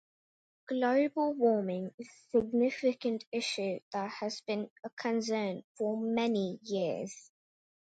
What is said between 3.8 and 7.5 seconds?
that has been a concern for many years.